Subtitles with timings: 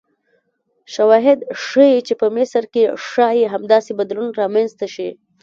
[0.93, 5.09] شواهد ښیي چې په مصر کې ښایي همداسې بدلون رامنځته شي.